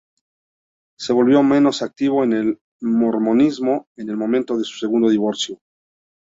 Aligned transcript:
Se 0.97 1.13
volvió 1.13 1.43
menos 1.43 1.83
activo 1.83 2.23
en 2.23 2.33
el 2.33 2.57
mormonismo 2.81 3.85
en 3.95 4.09
el 4.09 4.17
momento 4.17 4.57
de 4.57 4.63
su 4.63 4.79
segundo 4.79 5.09
divorcio. 5.11 5.59